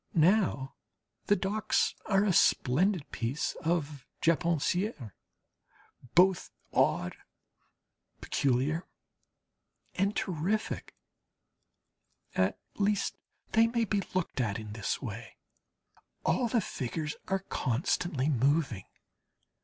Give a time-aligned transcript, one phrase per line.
[0.15, 0.73] Now
[1.27, 5.11] the docks are a splendid piece of Japonaiserie,
[6.15, 7.15] both odd,
[8.19, 8.87] peculiar,
[9.93, 10.95] and terrific.
[12.33, 13.15] At least
[13.51, 15.37] they may be looked at in this way.
[16.25, 18.85] All the figures are constantly moving.